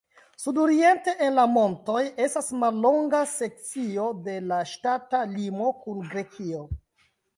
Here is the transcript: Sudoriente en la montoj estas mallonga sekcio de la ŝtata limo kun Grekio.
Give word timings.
Sudoriente 0.43 1.11
en 1.25 1.35
la 1.39 1.43
montoj 1.57 1.99
estas 2.27 2.49
mallonga 2.63 3.19
sekcio 3.33 4.07
de 4.29 4.39
la 4.53 4.63
ŝtata 4.73 5.21
limo 5.35 5.71
kun 5.85 6.01
Grekio. 6.15 6.65